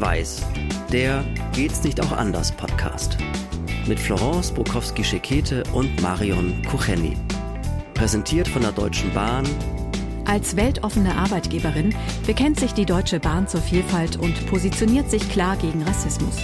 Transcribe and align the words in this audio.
Schwarz-Weiß, 0.00 0.42
der 0.92 1.22
Geht's 1.52 1.84
nicht 1.84 2.00
auch 2.00 2.12
anders 2.12 2.52
Podcast. 2.52 3.18
Mit 3.86 4.00
Florence 4.00 4.50
Bukowski-Schekete 4.50 5.62
und 5.74 6.00
Marion 6.00 6.62
Kucheni. 6.70 7.16
Präsentiert 7.92 8.48
von 8.48 8.62
der 8.62 8.72
Deutschen 8.72 9.12
Bahn. 9.12 9.46
Als 10.24 10.56
weltoffene 10.56 11.14
Arbeitgeberin 11.14 11.94
bekennt 12.26 12.58
sich 12.58 12.72
die 12.72 12.86
Deutsche 12.86 13.20
Bahn 13.20 13.46
zur 13.46 13.60
Vielfalt 13.60 14.16
und 14.16 14.46
positioniert 14.46 15.10
sich 15.10 15.28
klar 15.28 15.56
gegen 15.56 15.82
Rassismus. 15.82 16.36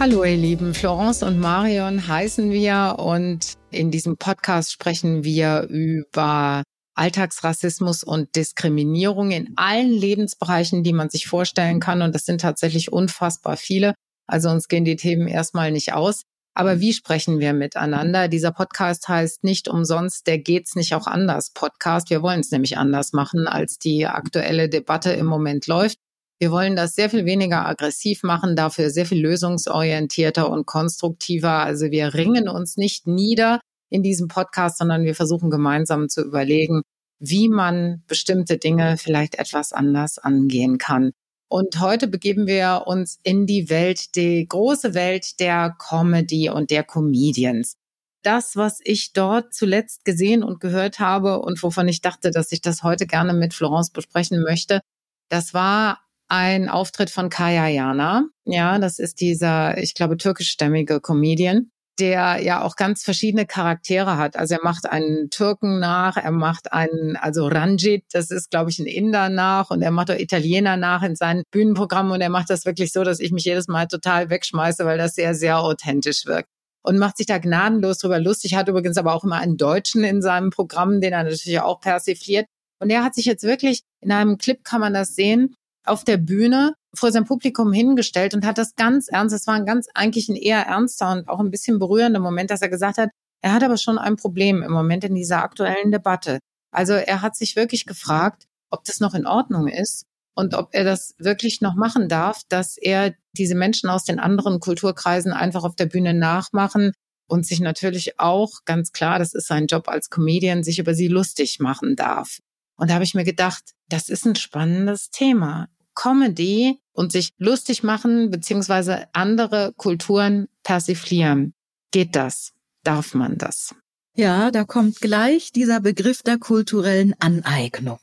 Hallo 0.00 0.24
ihr 0.24 0.36
Lieben, 0.36 0.74
Florence 0.74 1.22
und 1.22 1.38
Marion 1.38 2.08
heißen 2.08 2.50
wir 2.50 2.96
und 2.98 3.54
in 3.70 3.92
diesem 3.92 4.16
Podcast 4.16 4.72
sprechen 4.72 5.22
wir 5.22 5.68
über 5.68 6.64
Alltagsrassismus 6.96 8.02
und 8.02 8.34
Diskriminierung 8.36 9.30
in 9.30 9.52
allen 9.56 9.90
Lebensbereichen, 9.90 10.82
die 10.82 10.92
man 10.92 11.10
sich 11.10 11.26
vorstellen 11.26 11.80
kann. 11.80 12.02
Und 12.02 12.14
das 12.14 12.24
sind 12.24 12.40
tatsächlich 12.40 12.92
unfassbar 12.92 13.56
viele. 13.56 13.94
Also 14.26 14.50
uns 14.50 14.68
gehen 14.68 14.84
die 14.84 14.96
Themen 14.96 15.28
erstmal 15.28 15.70
nicht 15.70 15.92
aus. 15.92 16.22
Aber 16.54 16.80
wie 16.80 16.94
sprechen 16.94 17.38
wir 17.38 17.52
miteinander? 17.52 18.28
Dieser 18.28 18.50
Podcast 18.50 19.08
heißt 19.08 19.44
nicht 19.44 19.68
umsonst, 19.68 20.26
der 20.26 20.38
geht's 20.38 20.74
nicht 20.74 20.94
auch 20.94 21.06
anders 21.06 21.50
Podcast. 21.52 22.08
Wir 22.08 22.22
wollen 22.22 22.40
es 22.40 22.50
nämlich 22.50 22.78
anders 22.78 23.12
machen, 23.12 23.46
als 23.46 23.78
die 23.78 24.06
aktuelle 24.06 24.70
Debatte 24.70 25.12
im 25.12 25.26
Moment 25.26 25.66
läuft. 25.66 25.98
Wir 26.38 26.50
wollen 26.50 26.74
das 26.74 26.94
sehr 26.94 27.10
viel 27.10 27.26
weniger 27.26 27.66
aggressiv 27.66 28.22
machen, 28.22 28.56
dafür 28.56 28.90
sehr 28.90 29.04
viel 29.04 29.22
lösungsorientierter 29.22 30.48
und 30.50 30.66
konstruktiver. 30.66 31.60
Also 31.62 31.90
wir 31.90 32.14
ringen 32.14 32.48
uns 32.48 32.78
nicht 32.78 33.06
nieder, 33.06 33.60
in 33.90 34.02
diesem 34.02 34.28
Podcast, 34.28 34.78
sondern 34.78 35.04
wir 35.04 35.14
versuchen 35.14 35.50
gemeinsam 35.50 36.08
zu 36.08 36.22
überlegen, 36.22 36.82
wie 37.18 37.48
man 37.48 38.02
bestimmte 38.06 38.58
Dinge 38.58 38.96
vielleicht 38.98 39.36
etwas 39.36 39.72
anders 39.72 40.18
angehen 40.18 40.78
kann. 40.78 41.12
Und 41.48 41.80
heute 41.80 42.08
begeben 42.08 42.46
wir 42.46 42.84
uns 42.86 43.18
in 43.22 43.46
die 43.46 43.70
Welt, 43.70 44.16
die 44.16 44.46
große 44.46 44.94
Welt 44.94 45.38
der 45.38 45.76
Comedy 45.78 46.50
und 46.50 46.70
der 46.70 46.82
Comedians. 46.82 47.76
Das, 48.22 48.56
was 48.56 48.80
ich 48.82 49.12
dort 49.12 49.54
zuletzt 49.54 50.04
gesehen 50.04 50.42
und 50.42 50.58
gehört 50.58 50.98
habe 50.98 51.40
und 51.40 51.62
wovon 51.62 51.86
ich 51.86 52.00
dachte, 52.00 52.32
dass 52.32 52.50
ich 52.50 52.60
das 52.60 52.82
heute 52.82 53.06
gerne 53.06 53.32
mit 53.32 53.54
Florence 53.54 53.90
besprechen 53.90 54.42
möchte, 54.42 54.80
das 55.28 55.54
war 55.54 56.00
ein 56.28 56.68
Auftritt 56.68 57.10
von 57.10 57.28
Kaya 57.28 57.68
Jana. 57.68 58.28
Ja, 58.44 58.80
das 58.80 58.98
ist 58.98 59.20
dieser, 59.20 59.78
ich 59.78 59.94
glaube, 59.94 60.16
türkischstämmige 60.16 61.00
Comedian 61.00 61.70
der 61.98 62.42
ja 62.42 62.62
auch 62.62 62.76
ganz 62.76 63.02
verschiedene 63.02 63.46
Charaktere 63.46 64.16
hat. 64.18 64.36
Also 64.36 64.54
er 64.54 64.60
macht 64.62 64.86
einen 64.88 65.30
Türken 65.30 65.78
nach, 65.78 66.16
er 66.16 66.30
macht 66.30 66.72
einen, 66.72 67.16
also 67.16 67.46
Ranjit, 67.46 68.04
das 68.12 68.30
ist, 68.30 68.50
glaube 68.50 68.70
ich, 68.70 68.78
ein 68.78 68.86
Inder 68.86 69.28
nach 69.28 69.70
und 69.70 69.82
er 69.82 69.90
macht 69.90 70.10
auch 70.10 70.18
Italiener 70.18 70.76
nach 70.76 71.02
in 71.02 71.16
seinen 71.16 71.42
Bühnenprogrammen 71.50 72.12
und 72.12 72.20
er 72.20 72.28
macht 72.28 72.50
das 72.50 72.66
wirklich 72.66 72.92
so, 72.92 73.02
dass 73.04 73.20
ich 73.20 73.32
mich 73.32 73.44
jedes 73.44 73.68
Mal 73.68 73.86
total 73.86 74.30
wegschmeiße, 74.30 74.84
weil 74.84 74.98
das 74.98 75.14
sehr, 75.14 75.34
sehr 75.34 75.58
authentisch 75.58 76.26
wirkt. 76.26 76.48
Und 76.82 76.98
macht 76.98 77.16
sich 77.16 77.26
da 77.26 77.38
gnadenlos 77.38 77.98
drüber 77.98 78.20
lustig, 78.20 78.54
hat 78.54 78.68
übrigens 78.68 78.96
aber 78.96 79.14
auch 79.14 79.24
immer 79.24 79.36
einen 79.36 79.56
Deutschen 79.56 80.04
in 80.04 80.22
seinem 80.22 80.50
Programm, 80.50 81.00
den 81.00 81.12
er 81.12 81.24
natürlich 81.24 81.60
auch 81.60 81.80
persifliert. 81.80 82.46
Und 82.78 82.90
er 82.90 83.02
hat 83.02 83.14
sich 83.14 83.24
jetzt 83.24 83.42
wirklich, 83.42 83.82
in 84.00 84.12
einem 84.12 84.38
Clip 84.38 84.62
kann 84.62 84.80
man 84.80 84.94
das 84.94 85.14
sehen, 85.14 85.56
auf 85.88 86.04
der 86.04 86.16
Bühne 86.16 86.74
vor 86.94 87.12
sein 87.12 87.24
Publikum 87.24 87.72
hingestellt 87.72 88.34
und 88.34 88.46
hat 88.46 88.58
das 88.58 88.74
ganz 88.74 89.08
ernst, 89.08 89.34
es 89.34 89.46
war 89.46 89.54
ein 89.54 89.66
ganz 89.66 89.86
eigentlich 89.94 90.28
ein 90.28 90.36
eher 90.36 90.62
ernster 90.62 91.12
und 91.12 91.28
auch 91.28 91.40
ein 91.40 91.50
bisschen 91.50 91.78
berührender 91.78 92.20
Moment, 92.20 92.50
dass 92.50 92.62
er 92.62 92.68
gesagt 92.68 92.98
hat, 92.98 93.10
er 93.42 93.52
hat 93.52 93.62
aber 93.62 93.76
schon 93.76 93.98
ein 93.98 94.16
Problem 94.16 94.62
im 94.62 94.72
Moment 94.72 95.04
in 95.04 95.14
dieser 95.14 95.42
aktuellen 95.42 95.90
Debatte. 95.90 96.38
Also 96.72 96.94
er 96.94 97.22
hat 97.22 97.36
sich 97.36 97.56
wirklich 97.56 97.86
gefragt, 97.86 98.44
ob 98.70 98.84
das 98.84 99.00
noch 99.00 99.14
in 99.14 99.26
Ordnung 99.26 99.68
ist 99.68 100.04
und 100.34 100.54
ob 100.54 100.70
er 100.72 100.84
das 100.84 101.14
wirklich 101.18 101.60
noch 101.60 101.74
machen 101.74 102.08
darf, 102.08 102.42
dass 102.48 102.76
er 102.76 103.14
diese 103.32 103.54
Menschen 103.54 103.88
aus 103.88 104.04
den 104.04 104.18
anderen 104.18 104.60
Kulturkreisen 104.60 105.32
einfach 105.32 105.64
auf 105.64 105.76
der 105.76 105.86
Bühne 105.86 106.14
nachmachen 106.14 106.92
und 107.28 107.46
sich 107.46 107.60
natürlich 107.60 108.20
auch 108.20 108.50
ganz 108.64 108.92
klar, 108.92 109.18
das 109.18 109.34
ist 109.34 109.46
sein 109.46 109.66
Job 109.66 109.88
als 109.88 110.10
Comedian, 110.10 110.62
sich 110.62 110.78
über 110.78 110.94
sie 110.94 111.08
lustig 111.08 111.58
machen 111.60 111.96
darf. 111.96 112.38
Und 112.76 112.90
da 112.90 112.94
habe 112.94 113.04
ich 113.04 113.14
mir 113.14 113.24
gedacht, 113.24 113.72
das 113.88 114.08
ist 114.08 114.26
ein 114.26 114.36
spannendes 114.36 115.10
Thema. 115.10 115.68
Comedy 115.96 116.78
und 116.92 117.10
sich 117.10 117.30
lustig 117.38 117.82
machen 117.82 118.30
beziehungsweise 118.30 119.08
andere 119.12 119.72
Kulturen 119.76 120.46
persiflieren. 120.62 121.54
Geht 121.90 122.14
das? 122.14 122.52
Darf 122.84 123.14
man 123.14 123.36
das? 123.36 123.74
Ja, 124.14 124.50
da 124.50 124.64
kommt 124.64 125.00
gleich 125.00 125.50
dieser 125.50 125.80
Begriff 125.80 126.22
der 126.22 126.38
kulturellen 126.38 127.14
Aneignung. 127.18 127.98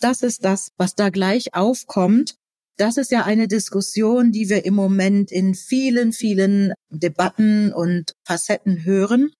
Das 0.00 0.22
ist 0.22 0.44
das, 0.44 0.72
was 0.76 0.94
da 0.94 1.08
gleich 1.08 1.54
aufkommt. 1.54 2.36
Das 2.76 2.96
ist 2.96 3.10
ja 3.10 3.24
eine 3.24 3.48
Diskussion, 3.48 4.32
die 4.32 4.48
wir 4.48 4.64
im 4.64 4.74
Moment 4.74 5.30
in 5.30 5.54
vielen, 5.54 6.12
vielen 6.12 6.72
Debatten 6.90 7.72
und 7.72 8.14
Facetten 8.24 8.84
hören. 8.84 9.32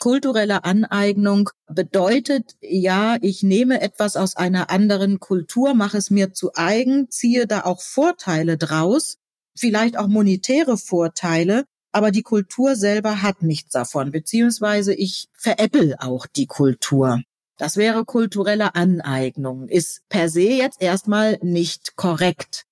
Kulturelle 0.00 0.64
Aneignung 0.64 1.50
bedeutet, 1.66 2.56
ja, 2.62 3.18
ich 3.20 3.42
nehme 3.42 3.82
etwas 3.82 4.16
aus 4.16 4.34
einer 4.34 4.70
anderen 4.70 5.20
Kultur, 5.20 5.74
mache 5.74 5.98
es 5.98 6.10
mir 6.10 6.32
zu 6.32 6.52
eigen, 6.54 7.10
ziehe 7.10 7.46
da 7.46 7.64
auch 7.64 7.82
Vorteile 7.82 8.56
draus, 8.56 9.18
vielleicht 9.54 9.98
auch 9.98 10.08
monetäre 10.08 10.78
Vorteile, 10.78 11.66
aber 11.92 12.12
die 12.12 12.22
Kultur 12.22 12.76
selber 12.76 13.20
hat 13.20 13.42
nichts 13.42 13.72
davon, 13.72 14.10
beziehungsweise 14.10 14.94
ich 14.94 15.28
veräppel 15.36 15.96
auch 15.98 16.26
die 16.26 16.46
Kultur. 16.46 17.20
Das 17.58 17.76
wäre 17.76 18.06
kulturelle 18.06 18.74
Aneignung, 18.74 19.68
ist 19.68 20.00
per 20.08 20.30
se 20.30 20.48
jetzt 20.48 20.80
erstmal 20.80 21.38
nicht 21.42 21.96
korrekt. 21.96 22.64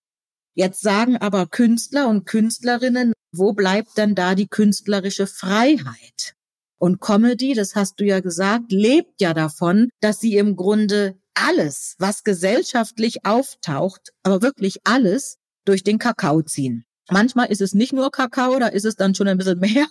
Jetzt 0.55 0.81
sagen 0.81 1.19
aber 1.19 1.47
Künstler 1.47 2.09
und 2.09 2.25
Künstlerinnen, 2.25 3.13
wo 3.33 3.53
bleibt 3.53 3.99
denn 3.99 4.15
da 4.15 4.35
die 4.35 4.49
künstlerische 4.49 5.27
Freiheit? 5.27 6.38
Und 6.79 7.01
Comedy, 7.01 7.55
das 7.55 7.75
hast 7.75 8.01
du 8.01 8.05
ja 8.05 8.21
gesagt, 8.21 8.71
lebt 8.71 9.21
ja 9.21 9.35
davon, 9.35 9.89
dass 10.01 10.21
sie 10.21 10.37
im 10.37 10.57
Grunde 10.57 11.19
alles, 11.35 11.95
was 11.99 12.25
gesellschaftlich 12.25 13.25
auftaucht, 13.25 14.13
aber 14.23 14.43
wirklich 14.43 14.79
alles, 14.85 15.39
durch 15.65 15.85
den 15.85 15.99
Kakao 15.99 16.43
ziehen. 16.43 16.87
Manchmal 17.11 17.51
ist 17.51 17.61
es 17.61 17.75
nicht 17.75 17.93
nur 17.93 18.11
Kakao, 18.11 18.59
da 18.59 18.69
ist 18.69 18.85
es 18.85 18.97
dann 18.97 19.15
schon 19.15 19.29
ein 19.29 19.39
bisschen 19.39 19.59
mehr, 19.61 19.87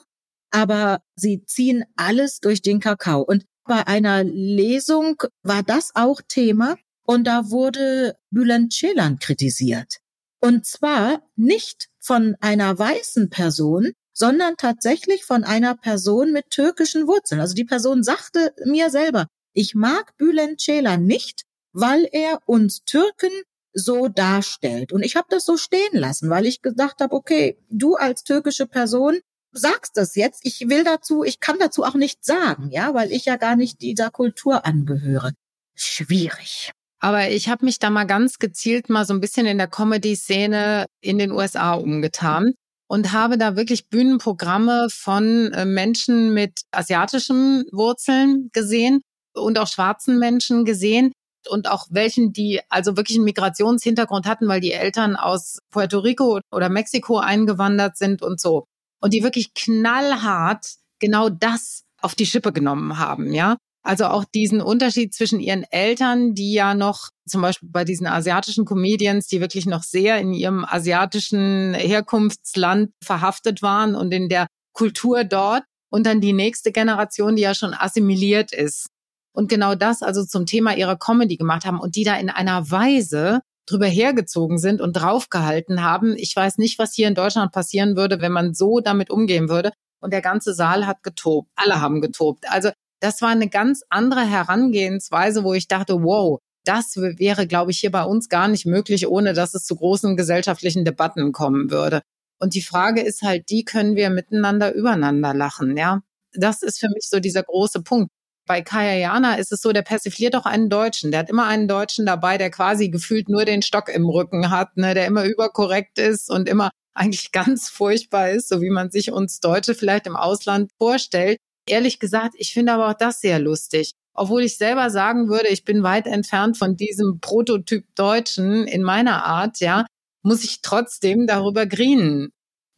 aber 0.52 1.02
sie 1.16 1.44
ziehen 1.46 1.84
alles 1.96 2.40
durch 2.40 2.62
den 2.62 2.80
Kakao. 2.80 3.22
Und 3.22 3.46
bei 3.66 3.86
einer 3.86 4.24
Lesung 4.24 5.22
war 5.44 5.62
das 5.62 5.92
auch 5.94 6.22
Thema 6.28 6.78
und 7.06 7.26
da 7.26 7.52
wurde 7.52 8.16
Bülent 8.32 8.74
Ceylan 8.74 9.20
kritisiert. 9.20 9.98
Und 10.40 10.66
zwar 10.66 11.22
nicht 11.36 11.90
von 12.00 12.36
einer 12.40 12.78
weißen 12.78 13.30
Person, 13.30 13.94
sondern 14.18 14.58
tatsächlich 14.58 15.26
von 15.26 15.44
einer 15.44 15.76
Person 15.76 16.32
mit 16.32 16.50
türkischen 16.50 17.06
Wurzeln. 17.06 17.40
Also 17.40 17.54
die 17.54 17.66
Person 17.66 18.04
sagte 18.04 18.52
mir 18.66 18.90
selber, 18.90 19.28
ich 19.54 19.76
mag 19.76 20.18
Bülent 20.18 20.60
Ceylan 20.60 21.06
nicht, 21.06 21.44
weil 21.72 22.10
er 22.12 22.40
uns 22.48 22.84
Türken 22.84 23.30
so 23.74 24.08
darstellt. 24.08 24.92
Und 24.92 25.04
ich 25.04 25.16
habe 25.16 25.28
das 25.30 25.46
so 25.46 25.56
stehen 25.56 25.94
lassen, 25.94 26.32
weil 26.32 26.48
ich 26.48 26.64
gedacht 26.64 27.00
habe, 27.00 27.14
okay, 27.14 27.60
du 27.70 27.94
als 27.94 28.24
türkische 28.24 28.66
Person 28.66 29.20
sagst 29.52 29.98
das 29.98 30.16
jetzt. 30.16 30.40
Ich 30.44 30.68
will 30.68 30.84
dazu, 30.84 31.24
ich 31.24 31.40
kann 31.40 31.60
dazu 31.60 31.84
auch 31.84 31.94
nichts 31.94 32.26
sagen, 32.26 32.72
ja, 32.72 32.96
weil 32.96 33.12
ich 33.12 33.26
ja 33.26 33.36
gar 33.36 33.56
nicht 33.56 33.82
dieser 33.82 34.10
Kultur 34.10 34.66
angehöre. 34.66 35.34
Schwierig. 35.76 36.72
Aber 37.00 37.30
ich 37.30 37.50
habe 37.50 37.66
mich 37.66 37.78
da 37.78 37.92
mal 37.92 38.06
ganz 38.06 38.40
gezielt 38.40 38.90
mal 38.90 39.06
so 39.06 39.14
ein 39.14 39.22
bisschen 39.22 39.46
in 39.46 39.60
der 39.60 39.68
Comedy-Szene 39.68 40.88
in 41.02 41.20
den 41.20 41.32
USA 41.32 41.76
umgetan 41.76 42.56
und 42.88 43.12
habe 43.12 43.38
da 43.38 43.56
wirklich 43.56 43.90
Bühnenprogramme 43.90 44.88
von 44.90 45.52
äh, 45.54 45.66
Menschen 45.66 46.34
mit 46.34 46.62
asiatischen 46.72 47.66
Wurzeln 47.72 48.50
gesehen 48.54 49.02
und 49.34 49.60
auch 49.60 49.68
schwarzen 49.68 50.20
Menschen 50.20 50.66
gesehen 50.66 51.12
und 51.50 51.70
auch 51.70 51.88
welchen, 51.90 52.34
die 52.34 52.60
also 52.70 52.98
wirklich 52.98 53.18
einen 53.18 53.26
Migrationshintergrund 53.26 54.26
hatten, 54.26 54.48
weil 54.48 54.62
die 54.62 54.72
Eltern 54.72 55.16
aus 55.16 55.60
Puerto 55.72 56.00
Rico 56.00 56.40
oder 56.52 56.70
Mexiko 56.70 57.18
eingewandert 57.20 57.98
sind 57.98 58.22
und 58.22 58.40
so. 58.40 58.66
Und 59.00 59.14
die 59.14 59.24
wirklich 59.24 59.54
knallhart 59.54 60.66
genau 61.00 61.30
das 61.30 61.84
auf 62.02 62.16
die 62.16 62.26
Schippe 62.26 62.52
genommen 62.52 62.98
haben, 63.00 63.34
ja. 63.34 63.58
Also 63.88 64.08
auch 64.08 64.26
diesen 64.26 64.60
Unterschied 64.60 65.14
zwischen 65.14 65.40
ihren 65.40 65.64
Eltern, 65.64 66.34
die 66.34 66.52
ja 66.52 66.74
noch 66.74 67.08
zum 67.26 67.42
Beispiel 67.42 67.70
bei 67.72 67.86
diesen 67.86 68.06
asiatischen 68.06 68.66
Comedians, 68.66 69.28
die 69.28 69.40
wirklich 69.40 69.66
noch 69.66 69.82
sehr 69.82 70.20
in 70.20 70.34
ihrem 70.34 70.66
asiatischen 70.66 71.74
Herkunftsland 71.74 72.92
verhaftet 73.02 73.62
waren 73.62 73.96
und 73.96 74.14
in 74.14 74.28
der 74.28 74.48
Kultur 74.74 75.24
dort 75.24 75.64
und 75.90 76.06
dann 76.06 76.20
die 76.20 76.34
nächste 76.34 76.74
Generation, 76.74 77.38
die 77.38 77.44
ja 77.44 77.56
schon 77.56 77.74
assimiliert 77.74 78.52
ist. 78.52 78.88
Und 79.32 79.48
genau 79.48 79.74
das 79.74 80.02
also 80.02 80.26
zum 80.26 80.46
Thema 80.46 80.76
ihrer 80.76 80.98
Comedy 80.98 81.38
gemacht 81.38 81.64
haben 81.64 81.80
und 81.80 81.96
die 81.96 82.04
da 82.04 82.18
in 82.18 82.30
einer 82.30 82.70
Weise 82.70 83.40
drüber 83.70 83.88
hergezogen 83.88 84.58
sind 84.58 84.82
und 84.82 84.94
draufgehalten 84.94 85.82
haben. 85.82 86.14
Ich 86.18 86.36
weiß 86.36 86.58
nicht, 86.58 86.78
was 86.78 86.94
hier 86.94 87.08
in 87.08 87.16
Deutschland 87.16 87.54
passieren 87.54 87.96
würde, 87.96 88.20
wenn 88.20 88.34
man 88.34 88.54
so 88.54 88.82
damit 88.82 89.10
umgehen 89.10 89.48
würde. 89.48 89.72
Und 90.02 90.12
der 90.12 90.22
ganze 90.22 90.54
Saal 90.54 90.86
hat 90.86 91.04
getobt. 91.04 91.50
Alle 91.56 91.80
haben 91.80 92.02
getobt. 92.02 92.44
Also 92.50 92.72
das 93.00 93.22
war 93.22 93.30
eine 93.30 93.50
ganz 93.50 93.84
andere 93.90 94.26
Herangehensweise, 94.26 95.44
wo 95.44 95.54
ich 95.54 95.68
dachte, 95.68 96.04
wow, 96.04 96.40
das 96.66 96.98
wäre, 96.98 97.48
glaube 97.48 97.72
ich, 97.72 97.80
hier 97.80 97.92
bei 97.92 98.04
uns 98.04 98.28
gar 98.28 98.48
nicht 98.48 98.66
möglich, 98.66 99.08
ohne 99.08 99.34
dass 99.34 99.54
es 99.54 99.64
zu 99.66 99.76
großen 99.76 100.18
gesellschaftlichen 100.18 100.84
Debatten 100.84 101.32
kommen 101.32 101.72
würde. 101.72 102.02
Und 102.40 102.54
die 102.54 102.62
Frage 102.62 103.02
ist 103.02 103.22
halt, 103.22 103.50
die 103.50 103.64
können 103.64 103.96
wir 103.96 104.10
miteinander 104.10 104.74
übereinander 104.74 105.34
lachen, 105.34 105.78
ja? 105.78 106.02
Das 106.34 106.62
ist 106.62 106.80
für 106.80 106.90
mich 106.94 107.08
so 107.10 107.20
dieser 107.20 107.44
große 107.44 107.82
Punkt. 107.84 108.12
Bei 108.46 108.62
Kaya 108.62 108.94
Jana 108.94 109.36
ist 109.36 109.52
es 109.52 109.62
so, 109.62 109.72
der 109.74 109.82
persifliert 109.82 110.36
auch 110.36 110.46
einen 110.46 110.70
Deutschen. 110.70 111.12
Der 111.12 111.22
hat 111.22 111.30
immer 111.30 111.48
einen 111.48 111.68
Deutschen 111.68 112.06
dabei, 112.06 112.38
der 112.38 112.50
quasi 112.50 112.90
gefühlt 112.90 113.28
nur 113.28 113.44
den 113.46 113.62
Stock 113.62 113.90
im 113.90 114.06
Rücken 114.08 114.52
hat, 114.52 114.78
ne, 114.78 114.94
der 114.94 115.06
immer 115.06 115.26
überkorrekt 115.26 116.00
ist 116.00 116.30
und 116.30 116.48
immer 116.48 116.70
eigentlich 116.94 117.32
ganz 117.32 117.70
furchtbar 117.70 118.32
ist, 118.32 118.50
so 118.50 118.62
wie 118.62 118.70
man 118.70 118.92
sich 118.92 119.12
uns 119.12 119.40
Deutsche 119.40 119.74
vielleicht 119.74 120.08
im 120.08 120.16
Ausland 120.16 120.72
vorstellt. 120.78 121.38
Ehrlich 121.68 122.00
gesagt, 122.00 122.34
ich 122.38 122.54
finde 122.54 122.74
aber 122.74 122.90
auch 122.90 122.98
das 122.98 123.22
sehr 123.22 123.40
lustig. 123.40 123.92
Obwohl 124.14 124.44
ich 124.44 124.58
selber 124.58 124.90
sagen 124.90 125.30
würde, 125.30 125.50
ich 125.50 125.64
bin 125.64 125.84
weit 125.84 126.08
entfernt 126.08 126.58
von 126.58 126.76
diesem 126.76 127.20
Prototyp 127.20 127.86
Deutschen 127.96 128.66
in 128.66 128.82
meiner 128.82 129.26
Art, 129.26 129.60
ja, 129.60 129.86
muss 130.24 130.44
ich 130.44 130.62
trotzdem 130.62 131.28
darüber 131.28 131.68
grinen. 131.68 132.30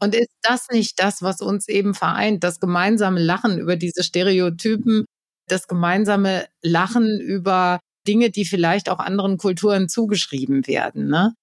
Und 0.01 0.15
ist 0.15 0.33
das 0.41 0.67
nicht 0.71 0.99
das, 0.99 1.21
was 1.21 1.41
uns 1.41 1.67
eben 1.67 1.93
vereint? 1.93 2.43
Das 2.43 2.59
gemeinsame 2.59 3.21
Lachen 3.21 3.57
über 3.57 3.75
diese 3.75 4.03
Stereotypen, 4.03 5.05
das 5.47 5.67
gemeinsame 5.67 6.47
Lachen 6.61 7.19
über 7.19 7.79
Dinge, 8.07 8.31
die 8.31 8.45
vielleicht 8.45 8.89
auch 8.89 8.99
anderen 8.99 9.37
Kulturen 9.37 9.89
zugeschrieben 9.89 10.67
werden. 10.67 11.07
Ne? 11.07 11.33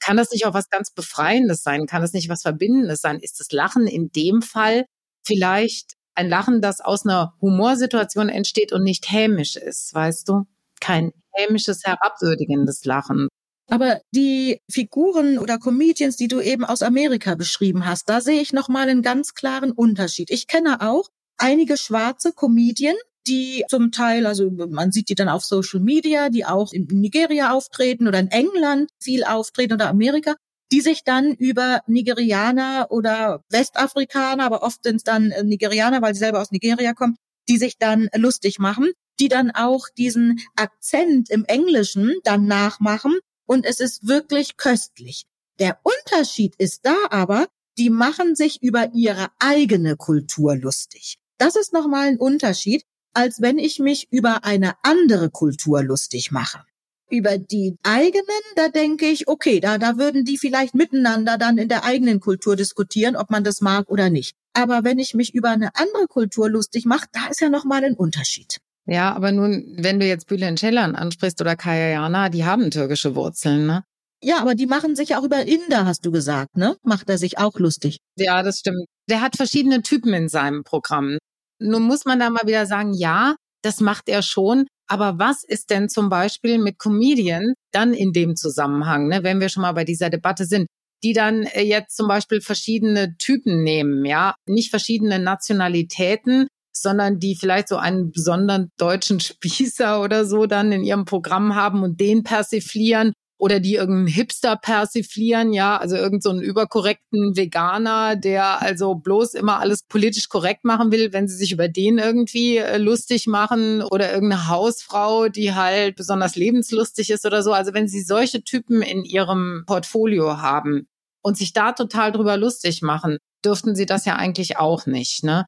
Kann 0.00 0.16
das 0.16 0.30
nicht 0.30 0.46
auch 0.46 0.54
was 0.54 0.70
ganz 0.70 0.92
Befreiendes 0.92 1.62
sein? 1.62 1.86
Kann 1.86 2.02
das 2.02 2.12
nicht 2.12 2.28
was 2.28 2.42
Verbindendes 2.42 3.00
sein? 3.00 3.18
Ist 3.20 3.40
das 3.40 3.50
Lachen 3.52 3.86
in 3.86 4.10
dem 4.12 4.42
Fall 4.42 4.86
vielleicht 5.26 5.94
ein 6.16 6.28
Lachen, 6.28 6.60
das 6.60 6.80
aus 6.80 7.04
einer 7.04 7.34
Humorsituation 7.40 8.28
entsteht 8.28 8.72
und 8.72 8.82
nicht 8.82 9.10
hämisch 9.10 9.56
ist, 9.56 9.94
weißt 9.94 10.28
du? 10.28 10.44
Kein 10.80 11.12
hämisches, 11.34 11.82
herabwürdigendes 11.84 12.84
Lachen. 12.84 13.28
Aber 13.68 14.00
die 14.14 14.60
Figuren 14.70 15.38
oder 15.38 15.58
Comedians, 15.58 16.16
die 16.16 16.28
du 16.28 16.40
eben 16.40 16.64
aus 16.64 16.82
Amerika 16.82 17.34
beschrieben 17.34 17.84
hast, 17.84 18.08
da 18.08 18.20
sehe 18.20 18.40
ich 18.40 18.52
nochmal 18.52 18.88
einen 18.88 19.02
ganz 19.02 19.34
klaren 19.34 19.72
Unterschied. 19.72 20.30
Ich 20.30 20.46
kenne 20.46 20.80
auch 20.80 21.08
einige 21.36 21.76
schwarze 21.76 22.32
Comedien, 22.32 22.94
die 23.26 23.64
zum 23.68 23.90
Teil, 23.90 24.24
also 24.26 24.50
man 24.50 24.92
sieht 24.92 25.08
die 25.08 25.16
dann 25.16 25.28
auf 25.28 25.44
Social 25.44 25.80
Media, 25.80 26.28
die 26.28 26.44
auch 26.44 26.72
in 26.72 26.86
Nigeria 26.90 27.52
auftreten 27.52 28.06
oder 28.06 28.20
in 28.20 28.28
England 28.28 28.90
viel 29.02 29.24
auftreten 29.24 29.74
oder 29.74 29.88
Amerika, 29.88 30.36
die 30.72 30.80
sich 30.80 31.04
dann 31.04 31.32
über 31.32 31.82
Nigerianer 31.86 32.88
oder 32.90 33.44
Westafrikaner, 33.50 34.44
aber 34.44 34.62
oft 34.62 34.82
sind 34.82 34.96
es 34.96 35.04
dann 35.04 35.30
äh, 35.30 35.44
Nigerianer, 35.44 36.02
weil 36.02 36.14
sie 36.14 36.20
selber 36.20 36.40
aus 36.40 36.50
Nigeria 36.50 36.92
kommen, 36.92 37.16
die 37.48 37.58
sich 37.58 37.78
dann 37.78 38.08
lustig 38.14 38.58
machen, 38.58 38.90
die 39.20 39.28
dann 39.28 39.50
auch 39.50 39.88
diesen 39.96 40.40
Akzent 40.56 41.30
im 41.30 41.44
Englischen 41.44 42.14
dann 42.24 42.46
nachmachen 42.46 43.18
und 43.46 43.64
es 43.64 43.80
ist 43.80 44.06
wirklich 44.06 44.56
köstlich. 44.56 45.24
Der 45.58 45.78
Unterschied 45.82 46.54
ist 46.58 46.84
da 46.84 46.96
aber, 47.10 47.46
die 47.78 47.90
machen 47.90 48.34
sich 48.34 48.62
über 48.62 48.92
ihre 48.92 49.28
eigene 49.38 49.96
Kultur 49.96 50.56
lustig. 50.56 51.18
Das 51.38 51.56
ist 51.56 51.72
nochmal 51.72 52.08
ein 52.08 52.18
Unterschied, 52.18 52.84
als 53.12 53.40
wenn 53.40 53.58
ich 53.58 53.78
mich 53.78 54.08
über 54.10 54.44
eine 54.44 54.74
andere 54.82 55.30
Kultur 55.30 55.82
lustig 55.82 56.30
mache. 56.30 56.64
Über 57.08 57.38
die 57.38 57.76
eigenen, 57.84 58.42
da 58.56 58.68
denke 58.68 59.06
ich, 59.06 59.28
okay, 59.28 59.60
da, 59.60 59.78
da 59.78 59.96
würden 59.96 60.24
die 60.24 60.38
vielleicht 60.38 60.74
miteinander 60.74 61.38
dann 61.38 61.56
in 61.58 61.68
der 61.68 61.84
eigenen 61.84 62.18
Kultur 62.18 62.56
diskutieren, 62.56 63.14
ob 63.14 63.30
man 63.30 63.44
das 63.44 63.60
mag 63.60 63.88
oder 63.88 64.10
nicht. 64.10 64.34
Aber 64.54 64.82
wenn 64.82 64.98
ich 64.98 65.14
mich 65.14 65.34
über 65.34 65.50
eine 65.50 65.70
andere 65.74 66.06
Kultur 66.08 66.50
lustig 66.50 66.84
mache, 66.84 67.06
da 67.12 67.28
ist 67.30 67.40
ja 67.40 67.48
nochmal 67.48 67.84
ein 67.84 67.94
Unterschied. 67.94 68.58
Ja, 68.86 69.14
aber 69.14 69.32
nun, 69.32 69.74
wenn 69.78 70.00
du 70.00 70.06
jetzt 70.06 70.26
Bülent 70.26 70.58
Ceylan 70.58 70.96
ansprichst 70.96 71.40
oder 71.40 71.56
Kaya 71.56 71.90
Jana, 71.90 72.28
die 72.28 72.44
haben 72.44 72.70
türkische 72.70 73.14
Wurzeln, 73.14 73.66
ne? 73.66 73.84
Ja, 74.22 74.38
aber 74.40 74.54
die 74.54 74.66
machen 74.66 74.96
sich 74.96 75.10
ja 75.10 75.20
auch 75.20 75.24
über 75.24 75.44
Inder, 75.44 75.84
hast 75.84 76.06
du 76.06 76.10
gesagt, 76.10 76.56
ne? 76.56 76.76
Macht 76.82 77.10
er 77.10 77.18
sich 77.18 77.38
auch 77.38 77.58
lustig. 77.58 77.98
Ja, 78.16 78.42
das 78.42 78.58
stimmt. 78.58 78.86
Der 79.08 79.20
hat 79.20 79.36
verschiedene 79.36 79.82
Typen 79.82 80.14
in 80.14 80.28
seinem 80.28 80.64
Programm. 80.64 81.18
Nun 81.58 81.82
muss 81.82 82.04
man 82.04 82.18
da 82.18 82.30
mal 82.30 82.46
wieder 82.46 82.66
sagen, 82.66 82.94
ja, 82.94 83.36
das 83.62 83.80
macht 83.80 84.08
er 84.08 84.22
schon. 84.22 84.66
Aber 84.88 85.18
was 85.18 85.42
ist 85.42 85.70
denn 85.70 85.88
zum 85.88 86.08
Beispiel 86.08 86.58
mit 86.58 86.78
Comedian 86.78 87.54
dann 87.72 87.92
in 87.92 88.12
dem 88.12 88.36
Zusammenhang, 88.36 89.08
ne, 89.08 89.22
wenn 89.22 89.40
wir 89.40 89.48
schon 89.48 89.62
mal 89.62 89.72
bei 89.72 89.84
dieser 89.84 90.10
Debatte 90.10 90.44
sind, 90.44 90.66
die 91.02 91.12
dann 91.12 91.42
äh, 91.44 91.62
jetzt 91.62 91.96
zum 91.96 92.08
Beispiel 92.08 92.40
verschiedene 92.40 93.16
Typen 93.18 93.62
nehmen, 93.62 94.04
ja, 94.04 94.34
nicht 94.46 94.70
verschiedene 94.70 95.18
Nationalitäten, 95.18 96.48
sondern 96.74 97.18
die 97.18 97.36
vielleicht 97.36 97.68
so 97.68 97.76
einen 97.76 98.10
besonderen 98.12 98.70
deutschen 98.78 99.20
Spießer 99.20 100.00
oder 100.02 100.24
so 100.24 100.46
dann 100.46 100.72
in 100.72 100.84
ihrem 100.84 101.04
Programm 101.04 101.54
haben 101.54 101.82
und 101.82 102.00
den 102.00 102.22
persiflieren 102.22 103.12
oder 103.38 103.60
die 103.60 103.74
irgendeinen 103.74 104.06
Hipster 104.06 104.56
persiflieren, 104.56 105.52
ja, 105.52 105.76
also 105.76 105.96
irgendeinen 105.96 106.38
so 106.38 106.42
überkorrekten 106.42 107.36
Veganer, 107.36 108.16
der 108.16 108.62
also 108.62 108.94
bloß 108.94 109.34
immer 109.34 109.60
alles 109.60 109.82
politisch 109.82 110.28
korrekt 110.28 110.64
machen 110.64 110.90
will, 110.90 111.12
wenn 111.12 111.28
sie 111.28 111.36
sich 111.36 111.52
über 111.52 111.68
den 111.68 111.98
irgendwie 111.98 112.56
äh, 112.56 112.78
lustig 112.78 113.26
machen 113.26 113.82
oder 113.82 114.12
irgendeine 114.12 114.48
Hausfrau, 114.48 115.28
die 115.28 115.54
halt 115.54 115.96
besonders 115.96 116.36
lebenslustig 116.36 117.10
ist 117.10 117.26
oder 117.26 117.42
so. 117.42 117.52
Also 117.52 117.74
wenn 117.74 117.88
sie 117.88 118.02
solche 118.02 118.42
Typen 118.42 118.80
in 118.80 119.04
ihrem 119.04 119.64
Portfolio 119.66 120.38
haben 120.40 120.86
und 121.22 121.36
sich 121.36 121.52
da 121.52 121.72
total 121.72 122.12
drüber 122.12 122.38
lustig 122.38 122.80
machen, 122.80 123.18
dürften 123.44 123.76
sie 123.76 123.86
das 123.86 124.06
ja 124.06 124.16
eigentlich 124.16 124.58
auch 124.58 124.86
nicht, 124.86 125.24
ne? 125.24 125.44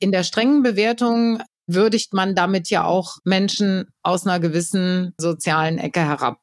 In 0.00 0.12
der 0.12 0.22
strengen 0.22 0.62
Bewertung 0.62 1.42
würdigt 1.66 2.14
man 2.14 2.34
damit 2.34 2.70
ja 2.70 2.84
auch 2.84 3.18
Menschen 3.24 3.88
aus 4.02 4.26
einer 4.26 4.38
gewissen 4.38 5.12
sozialen 5.18 5.78
Ecke 5.78 6.00
herab 6.00 6.38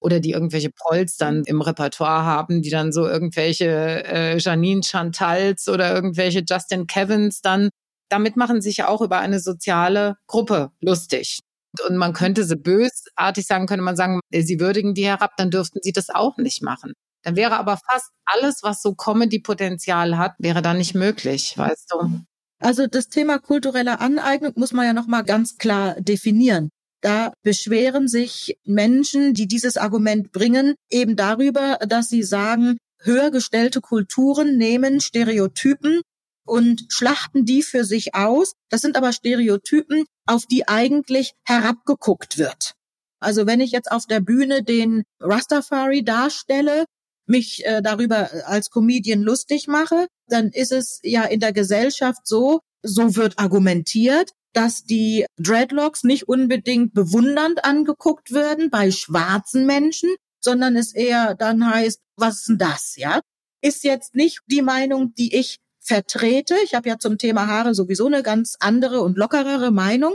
oder 0.00 0.20
die 0.20 0.30
irgendwelche 0.30 0.70
Prolls 0.70 1.16
dann 1.16 1.42
im 1.44 1.60
Repertoire 1.60 2.24
haben, 2.24 2.62
die 2.62 2.70
dann 2.70 2.92
so 2.92 3.06
irgendwelche 3.06 4.04
äh, 4.04 4.38
Janine 4.38 4.82
Chantals 4.82 5.68
oder 5.68 5.94
irgendwelche 5.94 6.42
Justin 6.48 6.86
Kevins 6.86 7.40
dann, 7.40 7.70
damit 8.08 8.36
machen 8.36 8.60
sich 8.60 8.78
ja 8.78 8.88
auch 8.88 9.00
über 9.00 9.18
eine 9.18 9.40
soziale 9.40 10.16
Gruppe 10.26 10.70
lustig. 10.80 11.40
Und 11.86 11.96
man 11.96 12.12
könnte 12.12 12.44
sie 12.44 12.56
bösartig 12.56 13.46
sagen, 13.46 13.66
könnte 13.66 13.84
man 13.84 13.96
sagen, 13.96 14.20
äh, 14.30 14.42
sie 14.42 14.60
würdigen 14.60 14.94
die 14.94 15.06
herab, 15.06 15.32
dann 15.36 15.50
dürften 15.50 15.80
sie 15.82 15.92
das 15.92 16.10
auch 16.10 16.36
nicht 16.38 16.62
machen. 16.62 16.92
Dann 17.24 17.36
wäre 17.36 17.58
aber 17.58 17.78
fast 17.90 18.10
alles, 18.24 18.62
was 18.62 18.80
so 18.80 18.94
Comedy-Potenzial 18.94 20.16
hat, 20.16 20.34
wäre 20.38 20.62
dann 20.62 20.78
nicht 20.78 20.94
möglich, 20.94 21.58
weißt 21.58 21.90
du? 21.90 22.20
Also 22.60 22.86
das 22.86 23.08
Thema 23.08 23.38
kulturelle 23.38 24.00
Aneignung 24.00 24.52
muss 24.56 24.72
man 24.72 24.86
ja 24.86 24.92
nochmal 24.92 25.24
ganz 25.24 25.58
klar 25.58 26.00
definieren. 26.00 26.70
Da 27.00 27.32
beschweren 27.42 28.08
sich 28.08 28.58
Menschen, 28.64 29.34
die 29.34 29.46
dieses 29.46 29.76
Argument 29.76 30.32
bringen, 30.32 30.74
eben 30.90 31.16
darüber, 31.16 31.78
dass 31.86 32.08
sie 32.08 32.22
sagen, 32.22 32.78
höher 33.00 33.30
gestellte 33.30 33.80
Kulturen 33.80 34.56
nehmen 34.56 35.00
Stereotypen 35.00 36.00
und 36.44 36.86
schlachten 36.88 37.44
die 37.44 37.62
für 37.62 37.84
sich 37.84 38.14
aus. 38.14 38.54
Das 38.70 38.80
sind 38.80 38.96
aber 38.96 39.12
Stereotypen, 39.12 40.04
auf 40.26 40.46
die 40.46 40.66
eigentlich 40.66 41.34
herabgeguckt 41.44 42.38
wird. 42.38 42.72
Also 43.20 43.46
wenn 43.46 43.60
ich 43.60 43.72
jetzt 43.72 43.90
auf 43.90 44.06
der 44.06 44.20
Bühne 44.20 44.62
den 44.62 45.04
Rastafari 45.20 46.04
darstelle, 46.04 46.84
mich 47.26 47.64
äh, 47.66 47.82
darüber 47.82 48.30
als 48.46 48.70
Comedian 48.70 49.22
lustig 49.22 49.66
mache, 49.66 50.06
dann 50.28 50.48
ist 50.48 50.72
es 50.72 51.00
ja 51.02 51.24
in 51.24 51.40
der 51.40 51.52
Gesellschaft 51.52 52.26
so, 52.26 52.60
so 52.82 53.16
wird 53.16 53.38
argumentiert, 53.38 54.32
dass 54.52 54.84
die 54.84 55.26
Dreadlocks 55.38 56.04
nicht 56.04 56.28
unbedingt 56.28 56.94
bewundernd 56.94 57.64
angeguckt 57.64 58.32
werden 58.32 58.70
bei 58.70 58.90
schwarzen 58.90 59.66
Menschen, 59.66 60.10
sondern 60.40 60.76
es 60.76 60.94
eher 60.94 61.34
dann 61.34 61.68
heißt, 61.68 62.00
was 62.16 62.40
ist 62.40 62.48
denn 62.48 62.58
das, 62.58 62.96
ja? 62.96 63.20
Ist 63.60 63.84
jetzt 63.84 64.14
nicht 64.14 64.40
die 64.46 64.62
Meinung, 64.62 65.14
die 65.14 65.36
ich 65.36 65.58
vertrete. 65.80 66.54
Ich 66.64 66.74
habe 66.74 66.88
ja 66.88 66.98
zum 66.98 67.18
Thema 67.18 67.46
Haare 67.46 67.74
sowieso 67.74 68.06
eine 68.06 68.22
ganz 68.22 68.56
andere 68.60 69.00
und 69.00 69.16
lockerere 69.16 69.70
Meinung, 69.70 70.14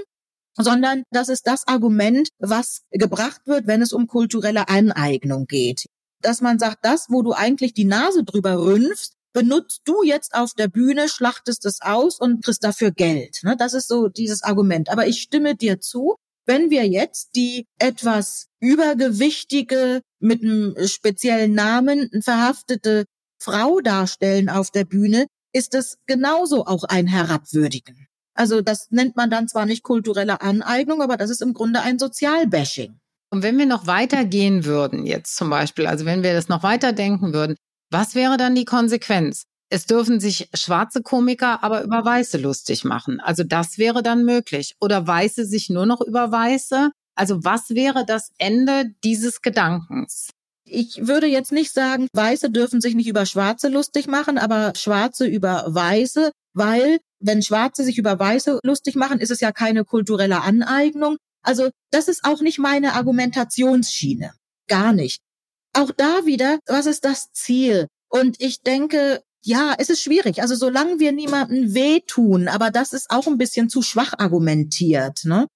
sondern 0.55 1.03
das 1.11 1.29
ist 1.29 1.47
das 1.47 1.67
Argument, 1.67 2.29
was 2.37 2.83
gebracht 2.91 3.41
wird, 3.45 3.67
wenn 3.67 3.81
es 3.81 3.91
um 3.91 4.07
kulturelle 4.07 4.69
Aneignung 4.69 5.45
geht. 5.45 5.87
Dass 6.21 6.41
man 6.41 6.59
sagt, 6.59 6.85
das, 6.85 7.07
wo 7.09 7.21
du 7.21 7.33
eigentlich 7.33 7.73
die 7.73 7.85
Nase 7.85 8.23
drüber 8.23 8.63
rümpfst, 8.63 9.13
benutzt 9.33 9.81
du 9.85 10.03
jetzt 10.03 10.33
auf 10.35 10.53
der 10.53 10.67
Bühne, 10.67 11.09
schlachtest 11.09 11.65
es 11.65 11.81
aus 11.81 12.19
und 12.19 12.43
kriegst 12.43 12.63
dafür 12.63 12.91
Geld. 12.91 13.39
Ne? 13.43 13.55
Das 13.57 13.73
ist 13.73 13.87
so 13.87 14.07
dieses 14.07 14.43
Argument. 14.43 14.89
Aber 14.89 15.07
ich 15.07 15.21
stimme 15.21 15.55
dir 15.55 15.81
zu, 15.81 16.15
wenn 16.45 16.69
wir 16.69 16.87
jetzt 16.87 17.35
die 17.35 17.65
etwas 17.79 18.47
übergewichtige, 18.59 20.01
mit 20.19 20.43
einem 20.43 20.75
speziellen 20.87 21.53
Namen 21.53 22.09
verhaftete 22.21 23.05
Frau 23.41 23.81
darstellen 23.81 24.49
auf 24.49 24.71
der 24.71 24.85
Bühne, 24.85 25.27
ist 25.53 25.75
es 25.75 25.97
genauso 26.05 26.65
auch 26.65 26.83
ein 26.85 27.07
Herabwürdigen. 27.07 28.07
Also 28.35 28.61
das 28.61 28.89
nennt 28.89 29.15
man 29.15 29.29
dann 29.29 29.47
zwar 29.47 29.65
nicht 29.65 29.83
kulturelle 29.83 30.41
Aneignung, 30.41 31.01
aber 31.01 31.17
das 31.17 31.29
ist 31.29 31.41
im 31.41 31.53
Grunde 31.53 31.81
ein 31.81 31.99
Sozialbashing. 31.99 32.99
Und 33.29 33.43
wenn 33.43 33.57
wir 33.57 33.65
noch 33.65 33.87
weitergehen 33.87 34.65
würden, 34.65 35.05
jetzt 35.05 35.35
zum 35.35 35.49
Beispiel, 35.49 35.87
also 35.87 36.05
wenn 36.05 36.23
wir 36.23 36.33
das 36.33 36.49
noch 36.49 36.63
weiter 36.63 36.93
denken 36.93 37.33
würden, 37.33 37.55
was 37.93 38.15
wäre 38.15 38.37
dann 38.37 38.55
die 38.55 38.65
Konsequenz? 38.65 39.45
Es 39.69 39.85
dürfen 39.85 40.19
sich 40.19 40.49
schwarze 40.53 41.01
Komiker 41.01 41.63
aber 41.63 41.83
über 41.83 42.03
Weiße 42.03 42.37
lustig 42.37 42.83
machen. 42.83 43.19
Also 43.19 43.43
das 43.43 43.77
wäre 43.77 44.03
dann 44.03 44.25
möglich. 44.25 44.75
Oder 44.79 45.07
Weiße 45.07 45.45
sich 45.45 45.69
nur 45.69 45.85
noch 45.85 46.01
über 46.01 46.31
Weiße 46.31 46.91
Also 47.15 47.43
was 47.43 47.69
wäre 47.69 48.05
das 48.05 48.31
Ende 48.37 48.91
dieses 49.03 49.41
Gedankens? 49.41 50.29
Ich 50.65 51.07
würde 51.07 51.27
jetzt 51.27 51.51
nicht 51.51 51.71
sagen, 51.71 52.07
Weiße 52.13 52.49
dürfen 52.49 52.81
sich 52.81 52.95
nicht 52.95 53.07
über 53.07 53.25
Schwarze 53.25 53.67
lustig 53.69 54.07
machen, 54.07 54.37
aber 54.37 54.73
Schwarze 54.75 55.25
über 55.25 55.65
Weiße, 55.67 56.31
weil 56.53 56.99
wenn 57.19 57.41
Schwarze 57.41 57.83
sich 57.83 57.97
über 57.97 58.19
Weiße 58.19 58.59
lustig 58.63 58.95
machen, 58.95 59.19
ist 59.19 59.31
es 59.31 59.39
ja 59.39 59.51
keine 59.51 59.85
kulturelle 59.85 60.41
Aneignung. 60.41 61.17
Also 61.43 61.69
das 61.91 62.07
ist 62.07 62.25
auch 62.25 62.41
nicht 62.41 62.59
meine 62.59 62.93
Argumentationsschiene. 62.93 64.33
Gar 64.67 64.93
nicht. 64.93 65.22
Auch 65.73 65.91
da 65.91 66.25
wieder, 66.25 66.59
was 66.67 66.85
ist 66.85 67.03
das 67.05 67.31
Ziel? 67.31 67.87
Und 68.09 68.39
ich 68.39 68.61
denke, 68.61 69.23
ja, 69.43 69.75
es 69.77 69.89
ist 69.89 70.01
schwierig. 70.01 70.41
Also 70.41 70.55
solange 70.55 70.99
wir 70.99 71.11
niemandem 71.11 71.73
wehtun, 71.73 72.47
aber 72.47 72.71
das 72.71 72.93
ist 72.93 73.09
auch 73.09 73.27
ein 73.27 73.37
bisschen 73.37 73.69
zu 73.69 73.81
schwach 73.81 74.13
argumentiert. 74.17 75.25
Ne? 75.25 75.47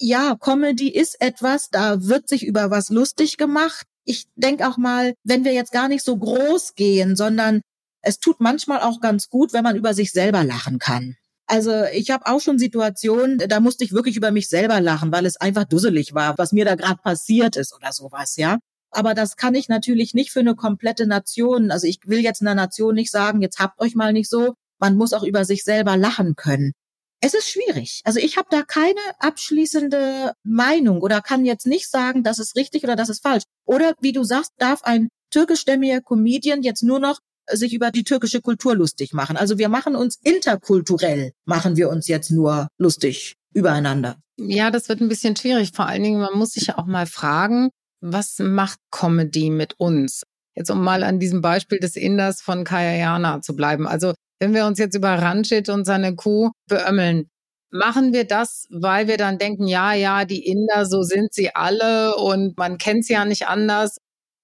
Ja, 0.00 0.36
Comedy 0.36 0.88
ist 0.88 1.20
etwas, 1.20 1.68
da 1.70 2.04
wird 2.04 2.28
sich 2.28 2.46
über 2.46 2.70
was 2.70 2.90
lustig 2.90 3.36
gemacht. 3.36 3.86
Ich 4.04 4.26
denke 4.36 4.68
auch 4.68 4.76
mal, 4.76 5.14
wenn 5.24 5.44
wir 5.44 5.52
jetzt 5.52 5.72
gar 5.72 5.88
nicht 5.88 6.04
so 6.04 6.16
groß 6.16 6.74
gehen, 6.74 7.16
sondern 7.16 7.60
es 8.02 8.20
tut 8.20 8.40
manchmal 8.40 8.80
auch 8.80 9.00
ganz 9.00 9.28
gut, 9.28 9.52
wenn 9.52 9.64
man 9.64 9.76
über 9.76 9.92
sich 9.92 10.12
selber 10.12 10.44
lachen 10.44 10.78
kann. 10.78 11.16
Also 11.46 11.84
ich 11.92 12.10
habe 12.10 12.26
auch 12.26 12.40
schon 12.40 12.58
Situationen, 12.58 13.38
da 13.38 13.60
musste 13.60 13.84
ich 13.84 13.92
wirklich 13.92 14.16
über 14.16 14.30
mich 14.30 14.48
selber 14.48 14.80
lachen, 14.80 15.12
weil 15.12 15.26
es 15.26 15.36
einfach 15.36 15.64
dusselig 15.64 16.14
war, 16.14 16.38
was 16.38 16.52
mir 16.52 16.64
da 16.64 16.74
gerade 16.74 17.00
passiert 17.02 17.56
ist 17.56 17.74
oder 17.74 17.92
sowas, 17.92 18.36
ja. 18.36 18.58
Aber 18.96 19.12
das 19.12 19.36
kann 19.36 19.54
ich 19.54 19.68
natürlich 19.68 20.14
nicht 20.14 20.30
für 20.30 20.40
eine 20.40 20.54
komplette 20.54 21.06
Nation. 21.06 21.70
Also 21.70 21.86
ich 21.86 22.00
will 22.06 22.20
jetzt 22.20 22.40
einer 22.40 22.54
Nation 22.54 22.94
nicht 22.94 23.10
sagen, 23.10 23.42
jetzt 23.42 23.58
habt 23.58 23.78
euch 23.80 23.94
mal 23.94 24.14
nicht 24.14 24.30
so. 24.30 24.54
Man 24.78 24.96
muss 24.96 25.12
auch 25.12 25.22
über 25.22 25.44
sich 25.44 25.64
selber 25.64 25.98
lachen 25.98 26.34
können. 26.34 26.72
Es 27.20 27.34
ist 27.34 27.50
schwierig. 27.50 28.00
Also 28.04 28.20
ich 28.20 28.38
habe 28.38 28.48
da 28.50 28.62
keine 28.62 29.00
abschließende 29.18 30.32
Meinung 30.44 31.02
oder 31.02 31.20
kann 31.20 31.44
jetzt 31.44 31.66
nicht 31.66 31.90
sagen, 31.90 32.22
das 32.22 32.38
ist 32.38 32.56
richtig 32.56 32.84
oder 32.84 32.96
das 32.96 33.10
ist 33.10 33.22
falsch. 33.22 33.44
Oder 33.66 33.94
wie 34.00 34.12
du 34.12 34.24
sagst, 34.24 34.52
darf 34.56 34.82
ein 34.82 35.08
türkischstämmiger 35.30 36.00
Comedian 36.00 36.62
jetzt 36.62 36.82
nur 36.82 36.98
noch 36.98 37.18
sich 37.50 37.74
über 37.74 37.90
die 37.90 38.04
türkische 38.04 38.40
Kultur 38.40 38.74
lustig 38.74 39.12
machen. 39.12 39.36
Also 39.36 39.58
wir 39.58 39.68
machen 39.68 39.94
uns 39.94 40.18
interkulturell, 40.22 41.32
machen 41.44 41.76
wir 41.76 41.90
uns 41.90 42.08
jetzt 42.08 42.30
nur 42.30 42.68
lustig 42.78 43.34
übereinander. 43.52 44.16
Ja, 44.38 44.70
das 44.70 44.88
wird 44.88 45.00
ein 45.00 45.08
bisschen 45.08 45.36
schwierig. 45.36 45.72
Vor 45.74 45.86
allen 45.86 46.02
Dingen, 46.02 46.20
man 46.20 46.38
muss 46.38 46.52
sich 46.52 46.68
ja 46.68 46.78
auch 46.78 46.86
mal 46.86 47.06
fragen, 47.06 47.70
was 48.12 48.38
macht 48.38 48.78
Comedy 48.90 49.50
mit 49.50 49.78
uns? 49.78 50.22
Jetzt 50.54 50.70
um 50.70 50.82
mal 50.82 51.02
an 51.02 51.18
diesem 51.18 51.42
Beispiel 51.42 51.78
des 51.78 51.96
Inders 51.96 52.40
von 52.40 52.64
Kayayana 52.64 53.42
zu 53.42 53.54
bleiben. 53.54 53.86
Also 53.86 54.14
wenn 54.38 54.54
wir 54.54 54.66
uns 54.66 54.78
jetzt 54.78 54.94
über 54.94 55.10
Ranjit 55.10 55.68
und 55.68 55.84
seine 55.84 56.14
Kuh 56.14 56.50
beömmeln, 56.68 57.28
machen 57.70 58.12
wir 58.12 58.24
das, 58.24 58.66
weil 58.70 59.08
wir 59.08 59.16
dann 59.16 59.38
denken, 59.38 59.66
ja, 59.66 59.92
ja, 59.92 60.24
die 60.24 60.46
Inder, 60.46 60.86
so 60.86 61.02
sind 61.02 61.34
sie 61.34 61.54
alle 61.54 62.16
und 62.16 62.56
man 62.56 62.78
kennt 62.78 63.04
sie 63.04 63.14
ja 63.14 63.24
nicht 63.24 63.48
anders. 63.48 63.98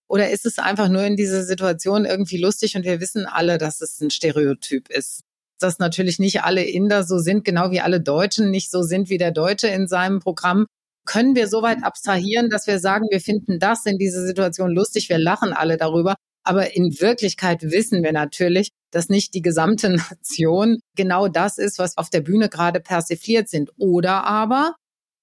Oder 0.08 0.30
ist 0.30 0.44
es 0.44 0.58
einfach 0.58 0.88
nur 0.88 1.02
in 1.04 1.16
dieser 1.16 1.42
Situation 1.44 2.04
irgendwie 2.04 2.38
lustig 2.38 2.76
und 2.76 2.84
wir 2.84 3.00
wissen 3.00 3.26
alle, 3.26 3.56
dass 3.56 3.80
es 3.80 4.00
ein 4.00 4.10
Stereotyp 4.10 4.90
ist? 4.90 5.22
Dass 5.58 5.78
natürlich 5.78 6.18
nicht 6.18 6.42
alle 6.42 6.64
Inder 6.64 7.04
so 7.04 7.18
sind, 7.18 7.44
genau 7.44 7.70
wie 7.70 7.80
alle 7.80 8.00
Deutschen 8.00 8.50
nicht 8.50 8.70
so 8.70 8.82
sind 8.82 9.08
wie 9.08 9.18
der 9.18 9.30
Deutsche 9.30 9.68
in 9.68 9.88
seinem 9.88 10.18
Programm 10.20 10.66
können 11.04 11.34
wir 11.34 11.48
so 11.48 11.62
weit 11.62 11.82
abstrahieren, 11.82 12.48
dass 12.50 12.66
wir 12.66 12.78
sagen, 12.78 13.06
wir 13.10 13.20
finden 13.20 13.58
das 13.58 13.86
in 13.86 13.98
dieser 13.98 14.24
Situation 14.24 14.70
lustig, 14.70 15.08
wir 15.08 15.18
lachen 15.18 15.52
alle 15.52 15.76
darüber. 15.76 16.14
Aber 16.44 16.74
in 16.74 17.00
Wirklichkeit 17.00 17.62
wissen 17.62 18.02
wir 18.02 18.12
natürlich, 18.12 18.70
dass 18.90 19.08
nicht 19.08 19.34
die 19.34 19.42
gesamte 19.42 19.90
Nation 20.10 20.78
genau 20.96 21.28
das 21.28 21.58
ist, 21.58 21.78
was 21.78 21.96
auf 21.96 22.10
der 22.10 22.20
Bühne 22.20 22.48
gerade 22.48 22.80
persifliert 22.80 23.48
sind. 23.48 23.70
Oder 23.78 24.24
aber 24.24 24.74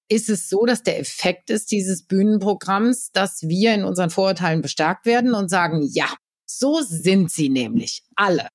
ist 0.08 0.28
es 0.28 0.48
so, 0.48 0.66
dass 0.66 0.82
der 0.82 0.98
Effekt 0.98 1.50
ist 1.50 1.70
dieses 1.70 2.04
Bühnenprogramms, 2.04 3.10
dass 3.12 3.42
wir 3.42 3.74
in 3.74 3.84
unseren 3.84 4.10
Vorurteilen 4.10 4.60
bestärkt 4.60 5.06
werden 5.06 5.34
und 5.34 5.48
sagen, 5.48 5.88
ja, 5.92 6.12
so 6.46 6.80
sind 6.82 7.30
sie 7.30 7.48
nämlich 7.48 8.02
alle. 8.16 8.48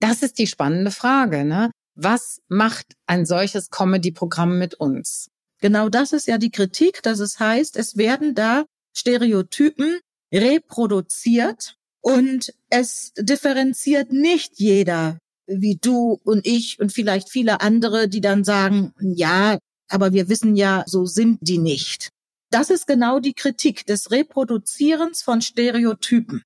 Das 0.00 0.22
ist 0.22 0.38
die 0.38 0.46
spannende 0.46 0.92
Frage. 0.92 1.44
Ne? 1.44 1.70
Was 1.94 2.38
macht 2.48 2.94
ein 3.06 3.26
solches 3.26 3.70
Comedy-Programm 3.70 4.58
mit 4.58 4.74
uns? 4.74 5.28
Genau 5.62 5.88
das 5.88 6.12
ist 6.12 6.26
ja 6.26 6.38
die 6.38 6.50
Kritik, 6.50 7.02
dass 7.04 7.20
es 7.20 7.38
heißt, 7.38 7.76
es 7.76 7.96
werden 7.96 8.34
da 8.34 8.64
Stereotypen 8.96 10.00
reproduziert 10.34 11.76
und 12.00 12.52
es 12.68 13.12
differenziert 13.16 14.12
nicht 14.12 14.58
jeder 14.58 15.18
wie 15.46 15.78
du 15.80 16.18
und 16.24 16.46
ich 16.46 16.80
und 16.80 16.92
vielleicht 16.92 17.30
viele 17.30 17.60
andere, 17.60 18.08
die 18.08 18.20
dann 18.20 18.42
sagen, 18.42 18.92
ja, 18.98 19.58
aber 19.88 20.12
wir 20.12 20.28
wissen 20.28 20.56
ja, 20.56 20.82
so 20.86 21.06
sind 21.06 21.38
die 21.42 21.58
nicht. 21.58 22.08
Das 22.50 22.68
ist 22.68 22.88
genau 22.88 23.20
die 23.20 23.34
Kritik 23.34 23.86
des 23.86 24.10
Reproduzierens 24.10 25.22
von 25.22 25.42
Stereotypen. 25.42 26.42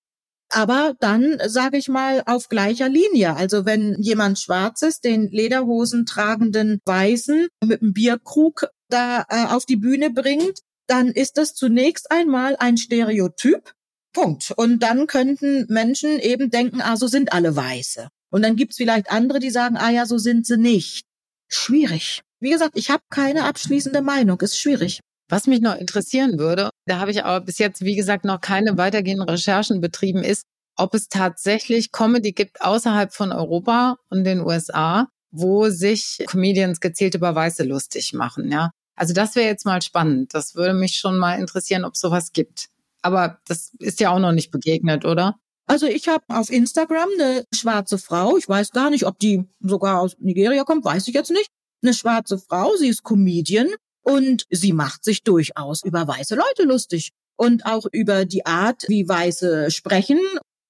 Aber 0.50 0.94
dann, 1.00 1.38
sage 1.46 1.78
ich 1.78 1.88
mal, 1.88 2.22
auf 2.26 2.48
gleicher 2.48 2.88
Linie. 2.88 3.34
Also 3.34 3.64
wenn 3.64 4.00
jemand 4.00 4.38
Schwarzes 4.38 5.00
den 5.00 5.28
Lederhosen 5.30 6.06
tragenden 6.06 6.80
Weißen 6.84 7.48
mit 7.64 7.82
einem 7.82 7.92
Bierkrug 7.92 8.66
da 8.88 9.24
äh, 9.28 9.46
auf 9.46 9.66
die 9.66 9.76
Bühne 9.76 10.10
bringt, 10.10 10.60
dann 10.86 11.08
ist 11.08 11.38
das 11.38 11.54
zunächst 11.54 12.10
einmal 12.10 12.56
ein 12.58 12.76
Stereotyp. 12.76 13.72
Punkt. 14.12 14.52
Und 14.56 14.78
dann 14.82 15.06
könnten 15.06 15.66
Menschen 15.68 16.18
eben 16.18 16.50
denken, 16.50 16.80
ah, 16.80 16.96
so 16.96 17.06
sind 17.06 17.32
alle 17.32 17.54
Weiße. 17.54 18.08
Und 18.30 18.42
dann 18.42 18.56
gibt's 18.56 18.76
vielleicht 18.76 19.10
andere, 19.10 19.40
die 19.40 19.50
sagen, 19.50 19.76
ah 19.76 19.90
ja, 19.90 20.06
so 20.06 20.18
sind 20.18 20.46
sie 20.46 20.56
nicht. 20.56 21.04
Schwierig. 21.48 22.22
Wie 22.40 22.50
gesagt, 22.50 22.76
ich 22.76 22.90
habe 22.90 23.02
keine 23.10 23.44
abschließende 23.44 24.02
Meinung. 24.02 24.40
Ist 24.40 24.58
schwierig. 24.58 25.00
Was 25.28 25.46
mich 25.46 25.60
noch 25.60 25.76
interessieren 25.76 26.38
würde, 26.38 26.70
da 26.86 26.98
habe 26.98 27.10
ich 27.10 27.24
aber 27.24 27.44
bis 27.44 27.58
jetzt, 27.58 27.82
wie 27.82 27.96
gesagt, 27.96 28.24
noch 28.24 28.40
keine 28.40 28.78
weitergehenden 28.78 29.28
Recherchen 29.28 29.80
betrieben, 29.80 30.22
ist, 30.22 30.44
ob 30.76 30.94
es 30.94 31.08
tatsächlich 31.08 31.90
Comedy 31.90 32.32
gibt 32.32 32.62
außerhalb 32.62 33.12
von 33.12 33.32
Europa 33.32 33.96
und 34.08 34.24
den 34.24 34.40
USA, 34.40 35.08
wo 35.38 35.68
sich 35.68 36.24
Comedians 36.26 36.80
gezielt 36.80 37.14
über 37.14 37.34
Weiße 37.34 37.64
lustig 37.64 38.12
machen, 38.12 38.50
ja. 38.50 38.70
Also 38.96 39.12
das 39.12 39.36
wäre 39.36 39.46
jetzt 39.46 39.66
mal 39.66 39.82
spannend. 39.82 40.32
Das 40.32 40.54
würde 40.54 40.72
mich 40.72 40.96
schon 40.96 41.18
mal 41.18 41.38
interessieren, 41.38 41.84
ob 41.84 41.96
sowas 41.96 42.32
gibt. 42.32 42.68
Aber 43.02 43.38
das 43.46 43.72
ist 43.78 44.00
ja 44.00 44.10
auch 44.10 44.18
noch 44.18 44.32
nicht 44.32 44.50
begegnet, 44.50 45.04
oder? 45.04 45.38
Also 45.66 45.86
ich 45.86 46.08
habe 46.08 46.24
auf 46.28 46.50
Instagram 46.50 47.08
eine 47.18 47.44
schwarze 47.52 47.98
Frau, 47.98 48.36
ich 48.36 48.48
weiß 48.48 48.70
gar 48.70 48.88
nicht, 48.88 49.04
ob 49.04 49.18
die 49.18 49.44
sogar 49.60 50.00
aus 50.00 50.16
Nigeria 50.18 50.64
kommt, 50.64 50.84
weiß 50.84 51.08
ich 51.08 51.14
jetzt 51.14 51.30
nicht. 51.30 51.48
Eine 51.82 51.92
schwarze 51.92 52.38
Frau, 52.38 52.74
sie 52.76 52.88
ist 52.88 53.02
Comedian 53.02 53.68
und 54.02 54.46
sie 54.50 54.72
macht 54.72 55.04
sich 55.04 55.24
durchaus 55.24 55.84
über 55.84 56.06
weiße 56.06 56.36
Leute 56.36 56.62
lustig 56.62 57.10
und 57.36 57.66
auch 57.66 57.84
über 57.92 58.24
die 58.24 58.46
Art, 58.46 58.84
wie 58.88 59.08
Weiße 59.08 59.70
sprechen. 59.70 60.20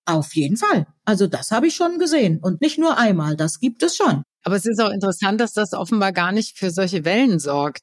Auf 0.06 0.34
jeden 0.34 0.56
Fall. 0.56 0.86
Also 1.04 1.26
das 1.26 1.50
habe 1.50 1.66
ich 1.66 1.74
schon 1.74 1.98
gesehen 1.98 2.38
und 2.40 2.60
nicht 2.60 2.78
nur 2.78 2.96
einmal, 2.96 3.36
das 3.36 3.60
gibt 3.60 3.82
es 3.82 3.96
schon. 3.96 4.22
Aber 4.46 4.54
es 4.54 4.64
ist 4.64 4.80
auch 4.80 4.90
interessant, 4.90 5.40
dass 5.40 5.54
das 5.54 5.72
offenbar 5.72 6.12
gar 6.12 6.30
nicht 6.30 6.56
für 6.56 6.70
solche 6.70 7.04
Wellen 7.04 7.40
sorgt. 7.40 7.80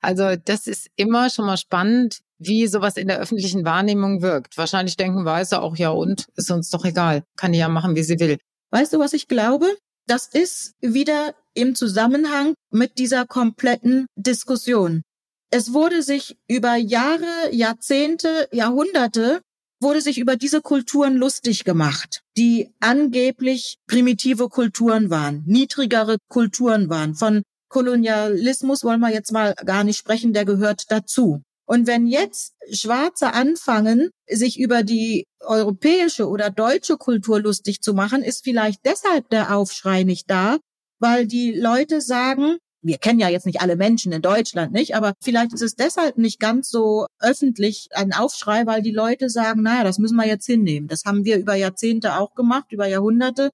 Also 0.00 0.36
das 0.36 0.68
ist 0.68 0.86
immer 0.94 1.30
schon 1.30 1.46
mal 1.46 1.56
spannend, 1.56 2.20
wie 2.38 2.68
sowas 2.68 2.96
in 2.96 3.08
der 3.08 3.18
öffentlichen 3.18 3.64
Wahrnehmung 3.64 4.22
wirkt. 4.22 4.56
Wahrscheinlich 4.56 4.96
denken 4.96 5.24
Weiße 5.24 5.60
auch, 5.60 5.76
ja 5.76 5.90
und, 5.90 6.26
ist 6.36 6.48
uns 6.52 6.70
doch 6.70 6.84
egal, 6.84 7.24
kann 7.36 7.50
die 7.50 7.58
ja 7.58 7.68
machen, 7.68 7.96
wie 7.96 8.04
sie 8.04 8.20
will. 8.20 8.38
Weißt 8.70 8.92
du, 8.92 9.00
was 9.00 9.14
ich 9.14 9.26
glaube? 9.26 9.66
Das 10.06 10.28
ist 10.28 10.74
wieder 10.80 11.34
im 11.54 11.74
Zusammenhang 11.74 12.54
mit 12.70 12.98
dieser 12.98 13.26
kompletten 13.26 14.06
Diskussion. 14.14 15.02
Es 15.50 15.72
wurde 15.72 16.02
sich 16.02 16.36
über 16.46 16.76
Jahre, 16.76 17.50
Jahrzehnte, 17.50 18.48
Jahrhunderte 18.52 19.40
wurde 19.80 20.00
sich 20.00 20.18
über 20.18 20.36
diese 20.36 20.60
Kulturen 20.62 21.16
lustig 21.16 21.64
gemacht, 21.64 22.22
die 22.36 22.70
angeblich 22.80 23.76
primitive 23.86 24.48
Kulturen 24.48 25.10
waren, 25.10 25.42
niedrigere 25.46 26.16
Kulturen 26.28 26.88
waren. 26.88 27.14
Von 27.14 27.42
Kolonialismus 27.68 28.84
wollen 28.84 29.00
wir 29.00 29.12
jetzt 29.12 29.32
mal 29.32 29.54
gar 29.64 29.84
nicht 29.84 29.98
sprechen, 29.98 30.32
der 30.32 30.44
gehört 30.44 30.84
dazu. 30.90 31.42
Und 31.68 31.86
wenn 31.88 32.06
jetzt 32.06 32.54
Schwarze 32.70 33.34
anfangen, 33.34 34.10
sich 34.28 34.58
über 34.58 34.84
die 34.84 35.24
europäische 35.40 36.28
oder 36.28 36.50
deutsche 36.50 36.96
Kultur 36.96 37.40
lustig 37.40 37.82
zu 37.82 37.92
machen, 37.92 38.22
ist 38.22 38.44
vielleicht 38.44 38.80
deshalb 38.84 39.28
der 39.30 39.54
Aufschrei 39.54 40.04
nicht 40.04 40.30
da, 40.30 40.58
weil 41.00 41.26
die 41.26 41.52
Leute 41.52 42.00
sagen, 42.00 42.56
wir 42.82 42.98
kennen 42.98 43.18
ja 43.18 43.28
jetzt 43.28 43.46
nicht 43.46 43.60
alle 43.60 43.76
Menschen 43.76 44.12
in 44.12 44.22
Deutschland 44.22 44.72
nicht, 44.72 44.94
aber 44.94 45.14
vielleicht 45.20 45.52
ist 45.52 45.62
es 45.62 45.74
deshalb 45.74 46.18
nicht 46.18 46.38
ganz 46.38 46.70
so 46.70 47.06
öffentlich 47.20 47.88
ein 47.92 48.12
Aufschrei, 48.12 48.66
weil 48.66 48.82
die 48.82 48.92
Leute 48.92 49.28
sagen, 49.28 49.62
naja, 49.62 49.84
das 49.84 49.98
müssen 49.98 50.16
wir 50.16 50.26
jetzt 50.26 50.46
hinnehmen. 50.46 50.88
Das 50.88 51.02
haben 51.04 51.24
wir 51.24 51.38
über 51.38 51.54
Jahrzehnte 51.54 52.16
auch 52.18 52.34
gemacht, 52.34 52.72
über 52.72 52.86
Jahrhunderte. 52.86 53.50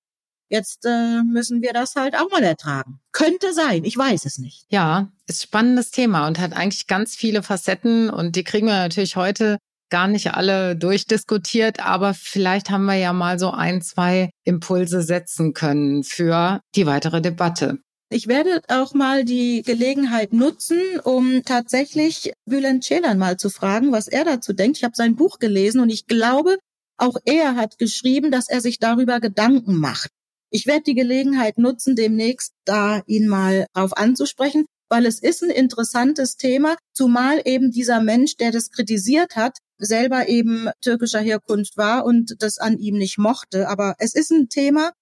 Jetzt 0.49 0.85
äh, 0.85 1.23
müssen 1.23 1.63
wir 1.63 1.73
das 1.73 1.95
halt 1.97 2.15
auch 2.15 2.31
mal 2.31 2.43
ertragen. 2.43 3.01
Könnte 3.13 3.55
sein, 3.55 3.85
ich 3.85 3.97
weiß 3.97 4.27
es 4.27 4.37
nicht. 4.37 4.67
Ja, 4.69 5.11
ist 5.27 5.43
spannendes 5.43 5.91
Thema 5.91 6.27
und 6.27 6.39
hat 6.39 6.53
eigentlich 6.53 6.87
ganz 6.87 7.17
viele 7.17 7.43
Facetten 7.43 8.11
und 8.11 8.37
die 8.37 8.45
kriegen 8.45 8.67
wir 8.67 8.75
natürlich 8.75 9.17
heute 9.17 9.57
gar 9.89 10.09
nicht 10.09 10.35
alle 10.35 10.75
durchdiskutiert, 10.75 11.81
aber 11.81 12.15
vielleicht 12.15 12.71
haben 12.71 12.87
wir 12.87 12.97
ja 12.97 13.13
mal 13.13 13.39
so 13.39 13.51
ein, 13.51 13.83
zwei 13.83 14.31
Impulse 14.45 15.03
setzen 15.03 15.53
können 15.53 16.03
für 16.03 16.61
die 16.75 16.87
weitere 16.87 17.21
Debatte. 17.21 17.79
Ich 18.13 18.29
werde 18.29 18.61
auch 18.69 18.93
mal 18.93 19.25
die 19.25 19.63
Gelegenheit 19.63 20.35
nutzen, 20.35 20.79
um 21.03 21.45
tatsächlich 21.45 22.35
Bülent 22.45 22.85
Ceylan 22.85 23.17
mal 23.17 23.39
zu 23.39 23.49
fragen, 23.49 23.91
was 23.91 24.07
er 24.07 24.25
dazu 24.25 24.53
denkt. 24.53 24.77
Ich 24.77 24.85
habe 24.85 24.95
sein 24.95 25.17
Buch 25.17 25.39
gelesen 25.39 25.81
und 25.81 25.89
ich 25.89 26.07
glaube, 26.07 26.59
auch 26.99 27.17
er 27.25 27.57
hat 27.57 27.79
geschrieben, 27.79 28.31
dass 28.31 28.51
er 28.51 28.61
sich 28.61 28.79
darüber 28.79 29.19
Gedanken 29.19 29.77
macht. 29.77 30.11
Ich 30.51 30.67
werde 30.67 30.83
die 30.83 30.95
Gelegenheit 30.95 31.57
nutzen, 31.57 31.97
demnächst 31.97 32.53
da 32.67 33.01
ihn 33.07 33.29
mal 33.29 33.67
auf 33.73 33.97
anzusprechen, 33.97 34.67
weil 34.91 35.07
es 35.07 35.19
ist 35.19 35.43
ein 35.43 35.49
interessantes 35.49 36.37
Thema, 36.37 36.77
zumal 36.93 37.41
eben 37.47 37.71
dieser 37.71 38.03
Mensch, 38.03 38.37
der 38.37 38.53
das 38.53 38.71
kritisiert 38.71 39.37
hat, 39.37 39.57
selber 39.79 40.29
eben 40.29 40.69
türkischer 40.83 41.21
Herkunft 41.21 41.79
war 41.79 42.05
und 42.05 42.37
das 42.41 42.59
an 42.59 42.77
ihm 42.77 42.99
nicht 42.99 43.17
mochte. 43.17 43.71
Aber 43.71 43.95
es 43.99 44.15
ist 44.15 44.31
ein 44.31 44.51
Thema, 44.51 44.93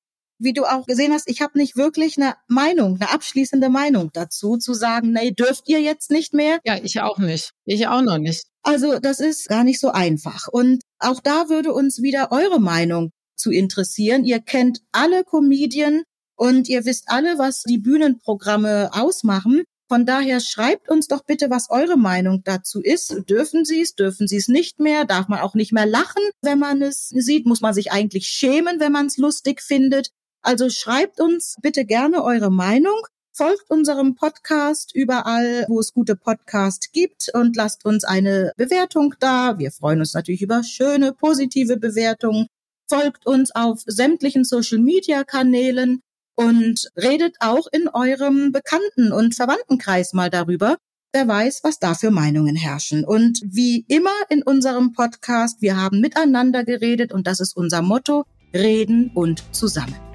wie 0.41 0.53
du 0.53 0.65
auch 0.65 0.87
gesehen 0.87 1.13
hast, 1.13 1.29
ich 1.29 1.43
habe 1.43 1.59
nicht 1.59 1.77
wirklich 1.77 2.17
eine 2.17 2.35
Meinung, 2.49 2.97
eine 3.01 3.13
abschließende 3.13 3.69
Meinung 3.69 4.11
dazu, 4.13 4.57
zu 4.57 4.75
sagen, 4.75 5.13
nee, 5.13 5.31
dürft 5.31 5.69
ihr 5.69 5.81
jetzt 5.81 6.11
nicht 6.11 6.35
mehr? 6.35 6.59
Ja, 6.65 6.79
ich 6.83 7.01
auch 7.01 7.19
nicht. 7.19 7.53
Ich 7.65 7.87
auch 7.87 8.03
noch 8.03 8.19
nicht. 8.19 8.45
Also 8.63 8.99
das 8.99 9.21
ist 9.21 9.49
gar 9.49 9.65
nicht 9.65 9.81
so 9.81 9.91
einfach. 9.91 10.49
Und 10.49 10.83
auch 10.99 11.21
da 11.21 11.49
würde 11.49 11.73
uns 11.73 12.03
wieder 12.03 12.33
eure 12.33 12.61
Meinung 12.61 13.11
zu 13.37 13.51
interessieren. 13.51 14.25
Ihr 14.25 14.41
kennt 14.41 14.81
alle 14.93 15.25
Comedien 15.25 16.03
und 16.37 16.69
ihr 16.69 16.85
wisst 16.85 17.05
alle, 17.09 17.39
was 17.39 17.63
die 17.63 17.79
Bühnenprogramme 17.79 18.91
ausmachen. 18.93 19.65
Von 19.89 20.07
daher 20.07 20.39
schreibt 20.39 20.89
uns 20.89 21.09
doch 21.09 21.25
bitte, 21.25 21.51
was 21.51 21.69
eure 21.69 21.97
Meinung 21.97 22.43
dazu 22.45 22.81
ist. 22.81 23.29
Dürfen 23.29 23.65
Sie 23.65 23.81
es, 23.81 23.97
dürfen 23.97 24.29
Sie 24.29 24.37
es 24.37 24.47
nicht 24.47 24.79
mehr? 24.79 25.05
Darf 25.05 25.27
man 25.27 25.41
auch 25.41 25.55
nicht 25.55 25.73
mehr 25.73 25.87
lachen, 25.87 26.23
wenn 26.43 26.61
man 26.61 26.81
es 26.81 27.09
sieht? 27.09 27.45
Muss 27.45 27.61
man 27.61 27.75
sich 27.75 27.91
eigentlich 27.91 28.27
schämen, 28.29 28.79
wenn 28.79 28.93
man 28.93 29.07
es 29.07 29.17
lustig 29.17 29.61
findet? 29.61 30.11
Also 30.43 30.71
schreibt 30.71 31.21
uns 31.21 31.57
bitte 31.61 31.85
gerne 31.85 32.23
eure 32.23 32.51
Meinung. 32.51 33.07
Folgt 33.33 33.71
unserem 33.71 34.17
Podcast 34.17 34.95
überall, 34.95 35.65
wo 35.69 35.81
es 35.81 35.93
gute 35.95 36.17
Podcasts 36.17 36.91
gibt 36.93 37.31
und 37.33 37.57
lasst 37.57 37.85
uns 37.85 38.05
eine 38.05 38.53
Bewertung 38.57 39.15
da. 39.21 39.59
Wir 39.59 39.71
freuen 39.71 40.01
uns 40.01 40.15
natürlich 40.15 40.43
über 40.43 40.63
schöne, 40.63 41.13
positive 41.13 41.77
Bewertungen. 41.77 42.49
Folgt 42.89 43.27
uns 43.27 43.55
auf 43.55 43.83
sämtlichen 43.87 44.45
Social-Media-Kanälen 44.45 46.01
und 46.35 46.91
redet 46.97 47.37
auch 47.41 47.67
in 47.71 47.89
eurem 47.89 48.51
Bekannten- 48.51 49.13
und 49.13 49.35
Verwandtenkreis 49.35 50.13
mal 50.13 50.29
darüber. 50.29 50.77
Wer 51.13 51.29
weiß, 51.29 51.61
was 51.63 51.79
da 51.79 51.95
für 51.95 52.11
Meinungen 52.11 52.57
herrschen. 52.57 53.05
Und 53.05 53.41
wie 53.45 53.85
immer 53.89 54.15
in 54.29 54.43
unserem 54.43 54.93
Podcast, 54.93 55.61
wir 55.61 55.77
haben 55.77 56.01
miteinander 56.01 56.65
geredet 56.65 57.13
und 57.13 57.27
das 57.27 57.41
ist 57.41 57.57
unser 57.57 57.83
Motto, 57.83 58.25
reden 58.53 59.11
und 59.15 59.45
zusammen. 59.55 60.10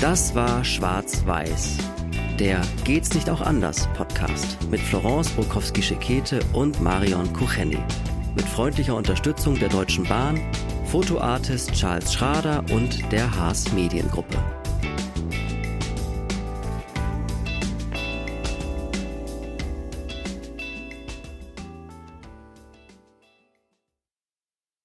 Das 0.00 0.34
war 0.34 0.62
Schwarz-Weiß, 0.62 1.78
der 2.38 2.60
Geht's 2.84 3.14
nicht 3.14 3.30
auch 3.30 3.40
anders 3.40 3.88
Podcast 3.94 4.58
mit 4.70 4.78
Florence 4.78 5.30
Brokowski-Schekete 5.30 6.40
und 6.52 6.82
Marion 6.82 7.32
Kucheni. 7.32 7.78
Mit 8.34 8.44
freundlicher 8.44 8.94
Unterstützung 8.94 9.58
der 9.58 9.70
Deutschen 9.70 10.04
Bahn, 10.04 10.38
Fotoartist 10.84 11.72
Charles 11.72 12.12
Schrader 12.12 12.62
und 12.72 13.10
der 13.10 13.34
Haas 13.34 13.72
Mediengruppe. 13.72 14.36